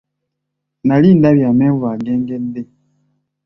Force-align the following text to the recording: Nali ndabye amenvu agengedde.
Nali 0.87 1.09
ndabye 1.17 1.45
amenvu 1.51 1.83
agengedde. 1.93 2.61